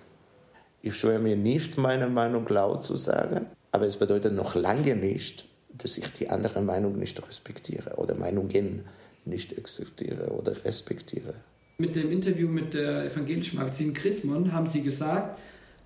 Ich 0.82 0.96
scheue 0.96 1.20
mir 1.20 1.36
nicht, 1.36 1.78
meine 1.78 2.08
Meinung 2.08 2.48
laut 2.48 2.82
zu 2.82 2.96
sagen, 2.96 3.46
aber 3.70 3.86
es 3.86 3.96
bedeutet 3.96 4.34
noch 4.34 4.54
lange 4.56 4.96
nicht, 4.96 5.46
dass 5.72 5.96
ich 5.96 6.10
die 6.12 6.28
andere 6.28 6.60
Meinung 6.60 6.98
nicht 6.98 7.24
respektiere 7.24 7.96
oder 7.96 8.14
Meinungen 8.14 8.84
nicht 9.24 9.56
akzeptiere 9.56 10.30
oder 10.32 10.64
respektiere. 10.64 11.34
Mit 11.78 11.94
dem 11.94 12.10
Interview 12.10 12.48
mit 12.48 12.74
der 12.74 13.04
evangelischen 13.04 13.58
Magazin 13.58 13.94
Chrismon 13.94 14.52
haben 14.52 14.68
Sie 14.68 14.82
gesagt, 14.82 15.38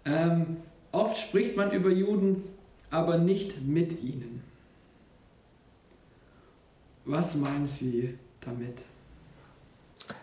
ähm, 0.07 0.57
oft 0.93 1.19
spricht 1.19 1.57
man 1.57 1.71
über 1.73 1.91
Juden, 1.91 2.45
aber 2.91 3.19
nicht 3.19 3.63
mit 3.63 4.03
ihnen. 4.03 4.43
Was 7.05 7.35
meinen 7.35 7.69
Sie 7.69 8.15
damit? 8.41 8.83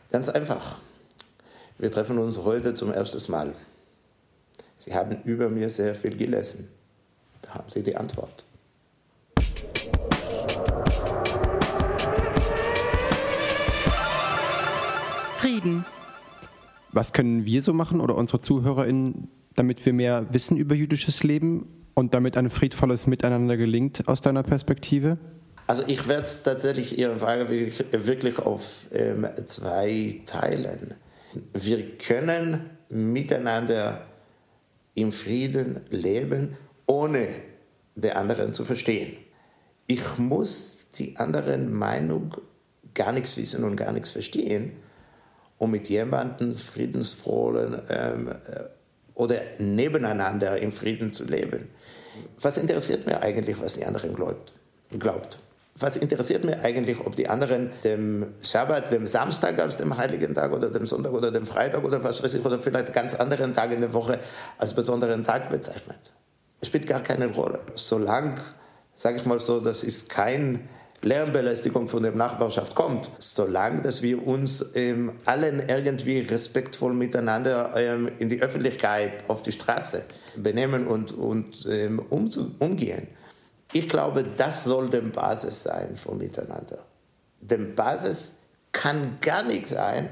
Ganz 0.09 0.29
einfach. 0.29 0.79
Wir 1.77 1.91
treffen 1.91 2.17
uns 2.17 2.37
heute 2.39 2.73
zum 2.73 2.91
ersten 2.91 3.31
Mal. 3.31 3.53
Sie 4.75 4.93
haben 4.93 5.17
über 5.23 5.49
mir 5.49 5.69
sehr 5.69 5.95
viel 5.95 6.15
gelesen. 6.15 6.67
Da 7.41 7.55
haben 7.55 7.69
Sie 7.69 7.83
die 7.83 7.95
Antwort. 7.95 8.45
Frieden. 15.37 15.85
Was 16.91 17.13
können 17.13 17.45
wir 17.45 17.61
so 17.61 17.73
machen 17.73 18.01
oder 18.01 18.15
unsere 18.15 18.41
ZuhörerInnen, 18.41 19.27
damit 19.55 19.85
wir 19.85 19.93
mehr 19.93 20.25
wissen 20.31 20.57
über 20.57 20.75
jüdisches 20.75 21.23
Leben 21.23 21.67
und 21.93 22.13
damit 22.13 22.37
ein 22.37 22.49
friedvolles 22.49 23.07
Miteinander 23.07 23.57
gelingt 23.57 24.07
aus 24.07 24.21
deiner 24.21 24.43
Perspektive? 24.43 25.17
Also 25.67 25.83
ich 25.87 26.07
werde 26.07 26.27
tatsächlich 26.43 26.97
Ihre 26.97 27.17
Frage 27.17 27.49
wirklich, 27.49 28.07
wirklich 28.07 28.39
auf 28.39 28.87
ähm, 28.91 29.25
zwei 29.45 30.21
teilen. 30.25 30.95
Wir 31.53 31.97
können 31.97 32.69
miteinander 32.89 34.05
im 34.95 35.11
Frieden 35.11 35.81
leben, 35.89 36.57
ohne 36.85 37.27
den 37.95 38.11
anderen 38.11 38.53
zu 38.53 38.65
verstehen. 38.65 39.17
Ich 39.87 40.17
muss 40.17 40.87
die 40.95 41.17
anderen 41.17 41.73
Meinung 41.73 42.35
gar 42.93 43.13
nichts 43.13 43.37
wissen 43.37 43.63
und 43.63 43.75
gar 43.75 43.91
nichts 43.91 44.11
verstehen, 44.11 44.73
um 45.57 45.71
mit 45.71 45.89
jemandem 45.89 46.57
friedensfrohen 46.57 47.81
ähm, 47.89 48.27
äh, 48.27 48.63
oder 49.13 49.41
nebeneinander 49.59 50.57
im 50.57 50.71
Frieden 50.71 51.13
zu 51.13 51.25
leben. 51.25 51.69
Was 52.39 52.57
interessiert 52.57 53.05
mir 53.05 53.21
eigentlich, 53.21 53.59
was 53.61 53.73
die 53.73 53.85
anderen 53.85 54.13
glaubt? 54.15 54.53
glaubt? 54.99 55.39
Was 55.75 55.97
interessiert 55.97 56.43
mich 56.43 56.57
eigentlich, 56.59 56.99
ob 56.99 57.15
die 57.15 57.27
anderen 57.27 57.71
dem 57.83 58.27
Schabbat, 58.43 58.91
dem 58.91 59.07
Samstag 59.07 59.59
als 59.59 59.77
dem 59.77 59.97
heiligen 59.97 60.33
Tag 60.33 60.51
oder 60.51 60.69
dem 60.69 60.85
Sonntag 60.85 61.13
oder 61.13 61.31
dem 61.31 61.45
Freitag 61.45 61.83
oder 61.83 62.03
was 62.03 62.23
weiß 62.23 62.33
ich, 62.33 62.45
oder 62.45 62.59
vielleicht 62.59 62.93
ganz 62.93 63.15
anderen 63.15 63.53
Tag 63.53 63.71
in 63.71 63.81
der 63.81 63.93
Woche 63.93 64.19
als 64.57 64.73
besonderen 64.73 65.23
Tag 65.23 65.49
bezeichnet. 65.49 66.11
Es 66.59 66.67
spielt 66.67 66.87
gar 66.87 67.01
keine 67.01 67.27
Rolle. 67.27 67.59
Solange, 67.73 68.35
sage 68.93 69.17
ich 69.19 69.25
mal 69.25 69.39
so, 69.39 69.59
das 69.59 69.83
ist 69.83 70.09
kein 70.09 70.69
Lärmbelästigung 71.03 71.89
von 71.89 72.03
der 72.03 72.11
Nachbarschaft 72.11 72.75
kommt, 72.75 73.09
solange 73.17 73.81
dass 73.81 74.03
wir 74.03 74.27
uns 74.27 74.63
ähm, 74.75 75.13
allen 75.25 75.67
irgendwie 75.67 76.19
respektvoll 76.19 76.93
miteinander 76.93 77.71
ähm, 77.75 78.11
in 78.19 78.29
die 78.29 78.41
Öffentlichkeit, 78.41 79.23
auf 79.27 79.41
die 79.41 79.51
Straße 79.51 80.05
benehmen 80.35 80.85
und, 80.85 81.11
und 81.11 81.65
ähm, 81.67 81.99
umgehen 81.99 83.07
ich 83.73 83.87
glaube, 83.87 84.23
das 84.23 84.63
soll 84.63 84.89
die 84.89 84.99
Basis 84.99 85.63
sein 85.63 85.95
vom 85.97 86.17
Miteinander. 86.17 86.79
Die 87.39 87.55
Basis 87.55 88.37
kann 88.71 89.17
gar 89.21 89.43
nicht 89.43 89.67
sein, 89.67 90.09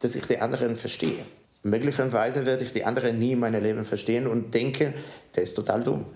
dass 0.00 0.14
ich 0.14 0.26
die 0.26 0.38
anderen 0.38 0.76
verstehe. 0.76 1.24
Möglicherweise 1.62 2.44
werde 2.44 2.64
ich 2.64 2.72
die 2.72 2.84
anderen 2.84 3.18
nie 3.18 3.32
in 3.32 3.40
meinem 3.40 3.62
Leben 3.62 3.84
verstehen 3.84 4.26
und 4.26 4.52
denken, 4.52 4.92
der 5.34 5.42
ist 5.42 5.54
total 5.54 5.82
dumm. 5.82 6.06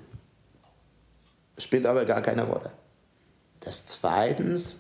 Spielt 1.57 1.87
aber 1.87 2.05
gar 2.05 2.21
keine 2.21 2.45
Rolle. 2.45 2.71
Das 3.61 3.87
zweitens, 3.87 4.79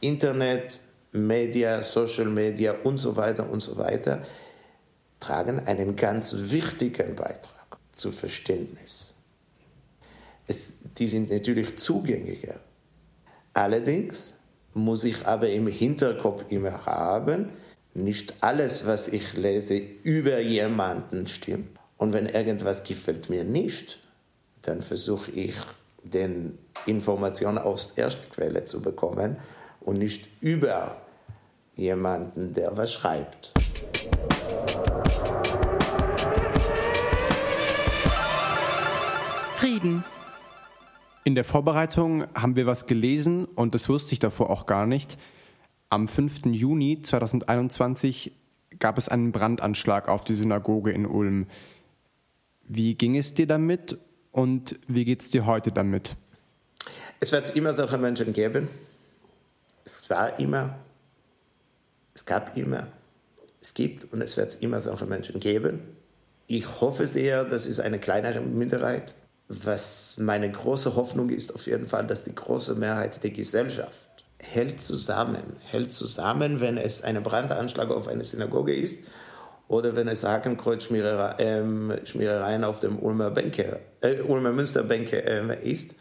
Internet, 0.00 0.80
Media, 1.12 1.82
Social 1.82 2.26
Media 2.26 2.74
und 2.84 2.98
so 2.98 3.16
weiter 3.16 3.48
und 3.48 3.60
so 3.60 3.76
weiter 3.78 4.22
tragen 5.18 5.66
einen 5.66 5.96
ganz 5.96 6.34
wichtigen 6.50 7.16
Beitrag 7.16 7.78
zu 7.92 8.12
Verständnis. 8.12 9.14
Es, 10.46 10.72
die 10.98 11.08
sind 11.08 11.30
natürlich 11.30 11.76
zugänglicher. 11.76 12.56
Allerdings 13.54 14.34
muss 14.74 15.04
ich 15.04 15.26
aber 15.26 15.48
im 15.50 15.66
Hinterkopf 15.66 16.44
immer 16.50 16.86
haben, 16.86 17.50
nicht 17.94 18.34
alles, 18.40 18.86
was 18.86 19.08
ich 19.08 19.34
lese, 19.34 19.80
über 20.02 20.40
jemanden 20.40 21.26
stimmt. 21.26 21.78
Und 21.96 22.12
wenn 22.12 22.26
irgendwas 22.26 22.84
gefällt 22.84 23.28
mir 23.28 23.44
nicht, 23.44 24.00
dann 24.62 24.82
versuche 24.82 25.30
ich, 25.32 25.54
den 26.02 26.58
Informationen 26.86 27.58
aus 27.58 27.94
der 27.94 28.04
Erstquelle 28.04 28.64
zu 28.64 28.80
bekommen 28.80 29.36
und 29.80 29.98
nicht 29.98 30.28
über 30.40 30.96
jemanden, 31.76 32.54
der 32.54 32.76
was 32.76 32.92
schreibt. 32.92 33.52
Frieden. 39.56 40.04
In 41.22 41.34
der 41.34 41.44
Vorbereitung 41.44 42.26
haben 42.34 42.56
wir 42.56 42.64
was 42.66 42.86
gelesen 42.86 43.44
und 43.44 43.74
das 43.74 43.88
wusste 43.90 44.14
ich 44.14 44.20
davor 44.20 44.48
auch 44.48 44.64
gar 44.64 44.86
nicht. 44.86 45.18
Am 45.90 46.08
5. 46.08 46.46
Juni 46.46 47.02
2021 47.02 48.32
gab 48.78 48.96
es 48.96 49.08
einen 49.08 49.30
Brandanschlag 49.30 50.08
auf 50.08 50.24
die 50.24 50.34
Synagoge 50.34 50.92
in 50.92 51.04
Ulm. 51.04 51.46
Wie 52.66 52.94
ging 52.94 53.16
es 53.16 53.34
dir 53.34 53.46
damit 53.46 53.98
und 54.32 54.78
wie 54.86 55.04
geht 55.04 55.20
es 55.20 55.28
dir 55.28 55.44
heute 55.44 55.72
damit? 55.72 56.16
Es 57.18 57.32
wird 57.32 57.54
immer 57.54 57.74
solche 57.74 57.98
Menschen 57.98 58.32
geben. 58.32 58.68
Es 59.84 60.08
war 60.08 60.38
immer, 60.38 60.78
es 62.14 62.24
gab 62.24 62.56
immer, 62.56 62.86
es 63.60 63.74
gibt 63.74 64.10
und 64.12 64.22
es 64.22 64.38
wird 64.38 64.62
immer 64.62 64.80
solche 64.80 65.04
Menschen 65.04 65.38
geben. 65.38 65.80
Ich 66.46 66.80
hoffe 66.80 67.06
sehr, 67.06 67.44
das 67.44 67.66
ist 67.66 67.80
eine 67.80 67.98
kleinere 67.98 68.40
Minderheit. 68.40 69.14
Was 69.52 70.16
meine 70.18 70.48
große 70.48 70.94
Hoffnung 70.94 71.28
ist 71.28 71.52
auf 71.52 71.66
jeden 71.66 71.84
Fall, 71.84 72.06
dass 72.06 72.22
die 72.22 72.32
große 72.32 72.76
Mehrheit 72.76 73.24
der 73.24 73.30
Gesellschaft 73.30 73.98
hält 74.38 74.80
zusammen, 74.80 75.42
hält 75.64 75.92
zusammen, 75.92 76.60
wenn 76.60 76.78
es 76.78 77.02
ein 77.02 77.20
Brandanschlag 77.20 77.90
auf 77.90 78.06
eine 78.06 78.22
Synagoge 78.22 78.72
ist 78.72 79.00
oder 79.66 79.96
wenn 79.96 80.06
es 80.06 80.22
Hakenkreuzschmierereien 80.22 81.32
ähm, 81.40 82.64
auf 82.64 82.78
dem 82.78 83.00
Ulmer, 83.00 83.32
Bänke, 83.32 83.80
äh, 84.02 84.20
Ulmer 84.20 84.52
Münsterbänke 84.52 85.24
äh, 85.24 85.68
ist. 85.68 85.96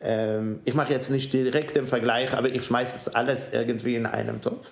Ähm, 0.00 0.60
ich 0.66 0.74
mache 0.74 0.92
jetzt 0.92 1.10
nicht 1.10 1.32
direkt 1.32 1.76
den 1.78 1.86
Vergleich, 1.86 2.34
aber 2.34 2.50
ich 2.50 2.62
schmeiße 2.62 2.92
das 2.92 3.08
alles 3.08 3.54
irgendwie 3.54 3.96
in 3.96 4.04
einem 4.04 4.42
Topf 4.42 4.70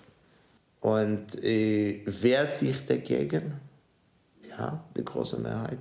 und 0.81 1.43
äh, 1.43 2.03
wehrt 2.05 2.55
sich 2.55 2.85
dagegen. 2.85 3.55
Ja, 4.51 4.85
die 4.95 5.07
große 5.07 5.41
Mehrheit. 5.41 5.79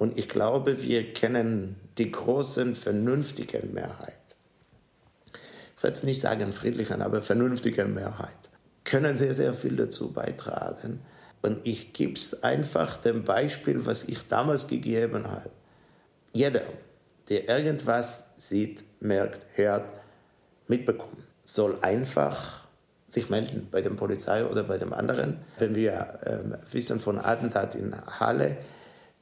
Und 0.00 0.18
ich 0.18 0.28
glaube, 0.28 0.82
wir 0.82 1.12
kennen 1.12 1.76
die 1.96 2.10
großen, 2.10 2.74
vernünftigen 2.74 3.72
Mehrheit 3.72 4.20
ich 5.80 5.84
würde 5.84 5.94
es 5.96 6.02
nicht 6.02 6.20
sagen 6.20 6.52
friedlichen, 6.52 7.00
aber 7.00 7.22
vernünftigen 7.22 7.94
Mehrheit, 7.94 8.50
können 8.84 9.16
sehr, 9.16 9.32
sehr 9.32 9.54
viel 9.54 9.76
dazu 9.76 10.12
beitragen. 10.12 11.00
Und 11.40 11.66
ich 11.66 11.94
gebe 11.94 12.12
es 12.12 12.42
einfach 12.42 12.98
dem 12.98 13.24
Beispiel, 13.24 13.86
was 13.86 14.04
ich 14.04 14.26
damals 14.26 14.68
gegeben 14.68 15.26
habe. 15.26 15.48
Jeder, 16.34 16.64
der 17.30 17.48
irgendwas 17.48 18.26
sieht, 18.36 18.84
merkt, 19.00 19.46
hört, 19.54 19.96
mitbekommt, 20.68 21.24
soll 21.44 21.78
einfach 21.80 22.68
sich 23.08 23.30
melden 23.30 23.68
bei 23.70 23.80
der 23.80 23.88
Polizei 23.88 24.44
oder 24.44 24.64
bei 24.64 24.76
dem 24.76 24.92
anderen. 24.92 25.38
Wenn 25.58 25.74
wir 25.74 26.18
ähm, 26.26 26.56
wissen 26.72 27.00
von 27.00 27.18
Attentat 27.18 27.74
in 27.74 27.96
Halle, 28.20 28.58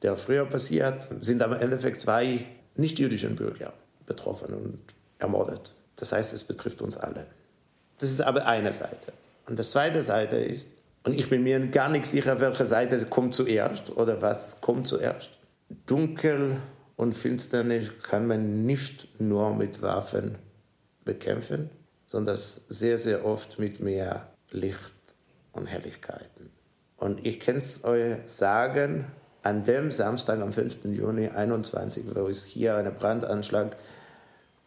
der 0.01 0.15
früher 0.15 0.45
passiert, 0.45 1.07
sind 1.21 1.41
am 1.41 1.53
Endeffekt 1.53 1.99
zwei 1.99 2.45
nicht-jüdischen 2.75 3.35
Bürger 3.35 3.73
betroffen 4.05 4.53
und 4.53 4.79
ermordet. 5.19 5.75
Das 5.95 6.11
heißt, 6.11 6.33
es 6.33 6.43
betrifft 6.43 6.81
uns 6.81 6.97
alle. 6.97 7.27
Das 7.99 8.09
ist 8.09 8.21
aber 8.21 8.45
eine 8.45 8.71
Seite. 8.71 9.13
Und 9.47 9.59
die 9.59 9.63
zweite 9.63 10.01
Seite 10.01 10.37
ist, 10.37 10.69
und 11.05 11.13
ich 11.13 11.29
bin 11.29 11.43
mir 11.43 11.59
gar 11.67 11.89
nicht 11.89 12.05
sicher, 12.05 12.39
welche 12.39 12.65
Seite 12.65 13.05
kommt 13.05 13.35
zuerst 13.35 13.95
oder 13.95 14.21
was 14.21 14.61
kommt 14.61 14.87
zuerst. 14.87 15.31
Dunkel 15.85 16.57
und 16.95 17.13
Finsternis 17.13 17.89
kann 18.03 18.27
man 18.27 18.65
nicht 18.65 19.07
nur 19.19 19.53
mit 19.55 19.81
Waffen 19.81 20.35
bekämpfen, 21.05 21.69
sondern 22.05 22.37
sehr, 22.37 22.97
sehr 22.97 23.25
oft 23.25 23.59
mit 23.59 23.79
mehr 23.79 24.27
Licht 24.51 25.15
und 25.51 25.67
Helligkeiten. 25.67 26.51
Und 26.97 27.25
ich 27.25 27.39
kann 27.39 27.57
es 27.57 27.83
euch 27.83 28.17
sagen, 28.25 29.05
an 29.43 29.63
dem 29.63 29.91
Samstag, 29.91 30.41
am 30.41 30.53
5. 30.53 30.85
Juni 30.85 31.29
2021, 31.29 32.03
wo 32.13 32.27
es 32.27 32.45
hier 32.45 32.75
einen 32.75 32.93
Brandanschlag 32.95 33.75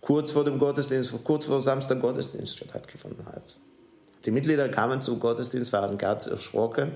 kurz 0.00 0.32
vor 0.32 0.44
dem 0.44 0.58
Gottesdienst, 0.58 1.14
kurz 1.24 1.46
vor 1.46 1.60
Samstag 1.60 2.00
Gottesdienst 2.00 2.58
stattgefunden 2.58 3.26
hat. 3.26 3.58
Die 4.24 4.30
Mitglieder 4.30 4.68
kamen 4.68 5.00
zum 5.00 5.20
Gottesdienst, 5.20 5.72
waren 5.72 5.98
ganz 5.98 6.26
erschrocken. 6.26 6.92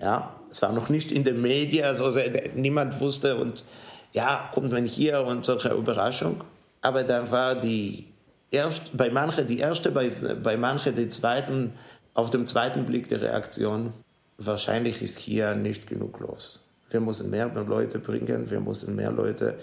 Ja, 0.00 0.34
es 0.50 0.62
war 0.62 0.72
noch 0.72 0.88
nicht 0.88 1.12
in 1.12 1.24
den 1.24 1.40
Medien, 1.42 1.84
also 1.84 2.14
niemand 2.54 3.00
wusste 3.00 3.36
und 3.36 3.64
ja, 4.12 4.50
kommt 4.54 4.72
man 4.72 4.86
hier 4.86 5.22
und 5.22 5.44
solche 5.44 5.70
Überraschung. 5.70 6.42
Aber 6.80 7.04
da 7.04 7.30
war 7.30 7.54
die 7.54 8.06
erst, 8.50 8.96
bei 8.96 9.10
manchen 9.10 9.46
die 9.46 9.58
erste, 9.58 9.90
bei, 9.90 10.10
bei 10.10 10.56
manchen 10.56 10.94
die 10.94 11.08
zweiten, 11.08 11.74
auf 12.14 12.30
dem 12.30 12.46
zweiten 12.46 12.86
Blick 12.86 13.08
die 13.08 13.14
Reaktion, 13.14 13.92
wahrscheinlich 14.38 15.02
ist 15.02 15.18
hier 15.18 15.54
nicht 15.54 15.86
genug 15.86 16.18
los. 16.18 16.60
Wir 16.90 17.00
müssen 17.00 17.30
mehr 17.30 17.48
Leute 17.48 17.98
bringen, 17.98 18.50
wir 18.50 18.60
müssen 18.60 18.96
mehr 18.96 19.12
Leute 19.12 19.58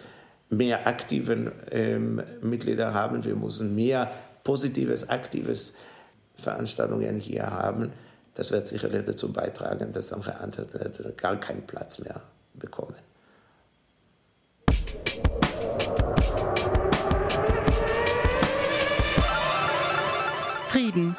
mehr 0.49 0.87
aktive 0.87 1.51
ähm, 1.71 2.21
Mitglieder 2.41 2.93
haben, 2.93 3.23
wir 3.25 3.35
müssen 3.35 3.75
mehr 3.75 4.11
positives, 4.43 5.09
aktives 5.09 5.73
Veranstaltungen 6.35 7.17
hier 7.17 7.47
haben. 7.47 7.91
Das 8.33 8.51
wird 8.51 8.67
sicherlich 8.67 9.03
dazu 9.03 9.33
beitragen, 9.33 9.91
dass 9.91 10.13
andere 10.13 10.39
andere 10.39 11.13
gar 11.17 11.37
keinen 11.37 11.63
Platz 11.63 11.99
mehr 11.99 12.21
bekommen. 12.53 12.95
Frieden. 20.67 21.17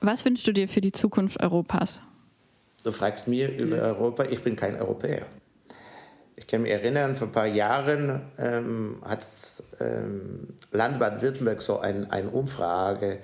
Was 0.00 0.24
wünschst 0.24 0.46
du 0.46 0.52
dir 0.52 0.68
für 0.68 0.80
die 0.80 0.90
Zukunft 0.90 1.40
Europas? 1.40 2.00
Du 2.82 2.90
fragst 2.90 3.28
mir 3.28 3.54
über 3.56 3.76
Europa, 3.76 4.24
ich 4.24 4.42
bin 4.42 4.56
kein 4.56 4.80
Europäer. 4.80 5.26
Ich 6.34 6.46
kann 6.46 6.62
mich 6.62 6.72
erinnern, 6.72 7.14
vor 7.14 7.28
ein 7.28 7.32
paar 7.32 7.46
Jahren 7.46 8.22
ähm, 8.38 9.00
hat 9.04 9.24
ähm, 9.80 10.48
Land 10.72 10.98
Baden-Württemberg 10.98 11.62
so 11.62 11.78
ein, 11.78 12.10
eine 12.10 12.30
Umfrage 12.30 13.20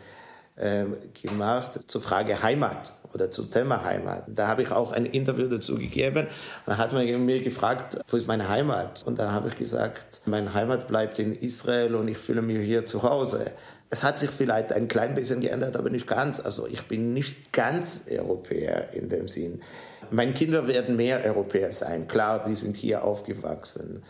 äh, 0.54 0.84
gemacht 1.20 1.80
zur 1.90 2.00
Frage 2.00 2.42
Heimat 2.42 2.94
oder 3.12 3.30
zum 3.30 3.50
Thema 3.50 3.84
Heimat. 3.84 4.24
Da 4.28 4.46
habe 4.48 4.62
ich 4.62 4.70
auch 4.70 4.92
ein 4.92 5.06
Interview 5.06 5.48
dazu 5.48 5.76
gegeben. 5.76 6.28
Da 6.66 6.76
hat 6.76 6.92
man 6.92 7.06
mir 7.24 7.40
gefragt, 7.40 7.98
wo 8.08 8.16
ist 8.16 8.28
meine 8.28 8.48
Heimat? 8.48 9.02
Und 9.04 9.18
dann 9.18 9.32
habe 9.32 9.48
ich 9.48 9.56
gesagt, 9.56 10.20
meine 10.26 10.54
Heimat 10.54 10.86
bleibt 10.86 11.18
in 11.18 11.32
Israel 11.32 11.94
und 11.94 12.08
ich 12.08 12.18
fühle 12.18 12.42
mich 12.42 12.64
hier 12.64 12.86
zu 12.86 13.02
Hause. 13.02 13.52
Es 13.90 14.02
hat 14.02 14.18
sich 14.18 14.30
vielleicht 14.30 14.72
ein 14.72 14.86
klein 14.86 15.14
bisschen 15.14 15.40
geändert, 15.40 15.76
aber 15.76 15.88
nicht 15.88 16.06
ganz. 16.06 16.40
Also 16.40 16.66
ich 16.66 16.82
bin 16.82 17.14
nicht 17.14 17.52
ganz 17.52 18.04
Europäer 18.10 18.92
in 18.92 19.08
dem 19.08 19.28
Sinn. 19.28 19.62
Meine 20.10 20.32
Kinder 20.32 20.68
werden 20.68 20.96
mehr 20.96 21.24
Europäer 21.24 21.72
sein. 21.72 22.06
Klar, 22.06 22.44
die 22.44 22.54
sind 22.54 22.76
hier 22.76 23.04
aufgewachsen. 23.04 24.02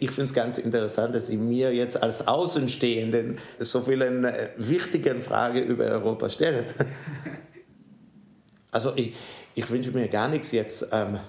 Ich 0.00 0.10
finde 0.10 0.24
es 0.24 0.34
ganz 0.34 0.58
interessant, 0.58 1.14
dass 1.14 1.26
Sie 1.26 1.36
mir 1.36 1.72
jetzt 1.74 2.02
als 2.02 2.26
Außenstehenden 2.26 3.38
so 3.58 3.82
viele 3.82 4.06
äh, 4.06 4.48
wichtige 4.56 5.20
Fragen 5.20 5.62
über 5.62 5.84
Europa 5.84 6.30
stellen. 6.30 6.64
Also 8.70 8.92
ich, 8.96 9.14
ich 9.54 9.70
wünsche 9.70 9.92
mir 9.92 10.08
gar 10.08 10.28
nichts 10.28 10.50
jetzt 10.50 10.88
ähm, 10.90 11.20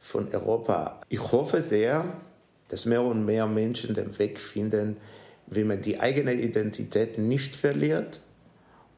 von 0.00 0.32
Europa. 0.34 1.00
Ich 1.10 1.20
hoffe 1.20 1.62
sehr, 1.62 2.04
dass 2.68 2.86
mehr 2.86 3.02
und 3.02 3.26
mehr 3.26 3.46
Menschen 3.46 3.94
den 3.94 4.18
Weg 4.18 4.40
finden, 4.40 4.96
wie 5.46 5.64
man 5.64 5.82
die 5.82 6.00
eigene 6.00 6.34
Identität 6.34 7.18
nicht 7.18 7.56
verliert 7.56 8.20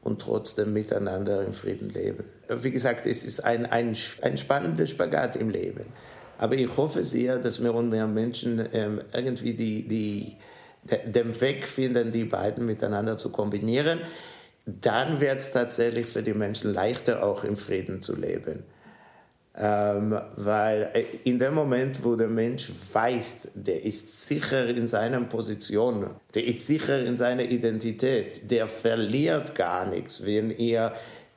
und 0.01 0.21
trotzdem 0.21 0.73
miteinander 0.73 1.45
im 1.45 1.53
Frieden 1.53 1.89
leben. 1.89 2.23
Wie 2.49 2.71
gesagt, 2.71 3.05
es 3.05 3.23
ist 3.23 3.43
ein, 3.43 3.65
ein, 3.65 3.95
ein 4.21 4.37
spannender 4.37 4.87
Spagat 4.87 5.35
im 5.35 5.49
Leben. 5.49 5.85
Aber 6.37 6.55
ich 6.55 6.77
hoffe 6.77 7.03
sehr, 7.03 7.39
dass 7.39 7.59
mehr 7.59 7.73
und 7.73 7.89
mehr 7.89 8.07
Menschen 8.07 8.67
ähm, 8.71 9.01
irgendwie 9.11 9.53
die, 9.53 9.87
die, 9.87 10.37
den 11.05 11.39
Weg 11.41 11.67
finden, 11.67 12.11
die 12.11 12.25
beiden 12.25 12.65
miteinander 12.65 13.17
zu 13.17 13.31
kombinieren. 13.31 13.99
Dann 14.65 15.19
wird 15.19 15.39
es 15.39 15.51
tatsächlich 15.51 16.07
für 16.07 16.23
die 16.23 16.33
Menschen 16.33 16.73
leichter, 16.73 17.23
auch 17.23 17.43
im 17.43 17.57
Frieden 17.57 18.01
zu 18.01 18.15
leben. 18.15 18.63
Ähm, 19.59 20.19
weil 20.35 20.91
äh, 20.93 21.03
in 21.23 21.39
dem 21.39 21.55
Moment, 21.55 22.03
wo 22.03 22.15
der 22.15 22.27
Mensch 22.27 22.71
weiß, 22.93 23.53
der 23.55 23.83
ist 23.83 24.27
sicher 24.27 24.67
in 24.67 24.87
seiner 24.87 25.19
Position, 25.21 26.11
der 26.35 26.45
ist 26.45 26.67
sicher 26.67 27.03
in 27.03 27.15
seiner 27.15 27.41
Identität, 27.41 28.51
der 28.51 28.67
verliert 28.67 29.55
gar 29.55 29.87
nichts, 29.87 30.23
wenn 30.23 30.51
er 30.51 30.93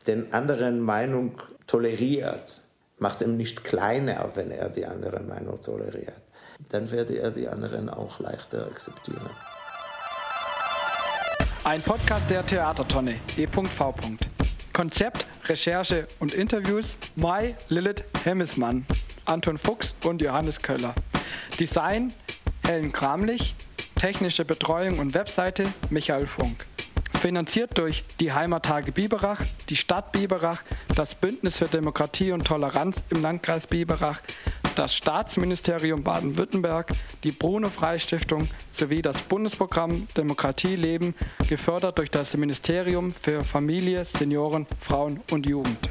den 0.06 0.34
anderen 0.34 0.80
Meinung 0.80 1.32
toleriert, 1.66 2.60
macht 2.98 3.22
ihm 3.22 3.38
nicht 3.38 3.64
kleiner, 3.64 4.30
wenn 4.34 4.50
er 4.50 4.68
die 4.68 4.84
andere 4.84 5.20
Meinung 5.20 5.62
toleriert. 5.62 6.20
Dann 6.68 6.90
werde 6.90 7.18
er 7.18 7.30
die 7.30 7.48
anderen 7.48 7.88
auch 7.88 8.20
leichter 8.20 8.66
akzeptieren. 8.66 9.30
Ein 11.64 11.80
Podcast 11.80 12.28
der 12.30 12.44
Theatertonne, 12.44 13.16
e.v. 13.36 13.94
Konzept, 14.72 15.26
Recherche 15.44 16.06
und 16.18 16.32
Interviews 16.32 16.98
Mai 17.16 17.56
Lilith 17.68 18.04
Hemmesmann, 18.24 18.86
Anton 19.24 19.58
Fuchs 19.58 19.94
und 20.04 20.22
Johannes 20.22 20.60
Köller. 20.60 20.94
Design 21.58 22.12
Helen 22.66 22.92
Kramlich, 22.92 23.54
technische 23.96 24.44
Betreuung 24.44 24.98
und 24.98 25.14
Webseite 25.14 25.72
Michael 25.90 26.26
Funk. 26.26 26.66
Finanziert 27.18 27.76
durch 27.76 28.04
die 28.18 28.32
Heimattage 28.32 28.92
Biberach, 28.92 29.42
die 29.68 29.76
Stadt 29.76 30.12
Biberach, 30.12 30.62
das 30.94 31.14
Bündnis 31.14 31.58
für 31.58 31.66
Demokratie 31.66 32.32
und 32.32 32.46
Toleranz 32.46 32.96
im 33.10 33.20
Landkreis 33.20 33.66
Biberach, 33.66 34.20
das 34.74 34.94
Staatsministerium 34.94 36.02
Baden-Württemberg, 36.02 36.92
die 37.24 37.32
Bruno-Frei-Stiftung 37.32 38.48
sowie 38.72 39.02
das 39.02 39.20
Bundesprogramm 39.22 40.08
Demokratie 40.16 40.76
leben, 40.76 41.14
gefördert 41.48 41.98
durch 41.98 42.10
das 42.10 42.36
Ministerium 42.36 43.12
für 43.12 43.44
Familie, 43.44 44.04
Senioren, 44.04 44.66
Frauen 44.80 45.20
und 45.30 45.46
Jugend. 45.46 45.90